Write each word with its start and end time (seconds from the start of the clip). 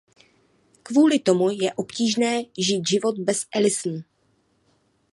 Kvůli 0.83 1.19
tomu 1.19 1.49
je 1.61 1.73
obtížné 1.73 2.43
žít 2.57 2.87
život 2.87 3.17
bez 3.19 3.45
Allison. 3.55 4.01